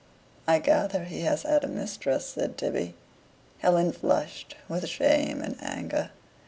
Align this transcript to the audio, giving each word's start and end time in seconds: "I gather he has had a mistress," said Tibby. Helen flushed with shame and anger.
"I 0.47 0.57
gather 0.57 1.03
he 1.03 1.21
has 1.25 1.43
had 1.43 1.63
a 1.63 1.67
mistress," 1.67 2.29
said 2.29 2.57
Tibby. 2.57 2.95
Helen 3.59 3.91
flushed 3.91 4.55
with 4.67 4.89
shame 4.89 5.43
and 5.43 5.57
anger. 5.61 6.09